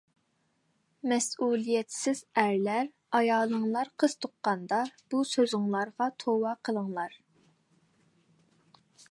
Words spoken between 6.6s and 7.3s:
قىلىڭلار.